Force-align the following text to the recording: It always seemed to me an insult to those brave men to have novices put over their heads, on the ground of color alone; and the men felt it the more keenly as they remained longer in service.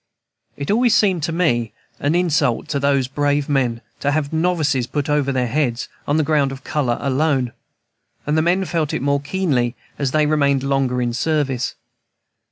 It 0.57 0.71
always 0.71 0.95
seemed 0.95 1.21
to 1.21 1.31
me 1.31 1.73
an 1.99 2.15
insult 2.15 2.67
to 2.69 2.79
those 2.79 3.07
brave 3.07 3.47
men 3.47 3.81
to 3.99 4.09
have 4.09 4.33
novices 4.33 4.87
put 4.87 5.11
over 5.11 5.31
their 5.31 5.45
heads, 5.45 5.89
on 6.07 6.17
the 6.17 6.23
ground 6.23 6.51
of 6.51 6.63
color 6.63 6.97
alone; 6.99 7.51
and 8.25 8.35
the 8.35 8.41
men 8.41 8.65
felt 8.65 8.95
it 8.95 8.97
the 9.01 9.05
more 9.05 9.21
keenly 9.21 9.75
as 9.99 10.09
they 10.09 10.25
remained 10.25 10.63
longer 10.63 11.03
in 11.03 11.13
service. 11.13 11.75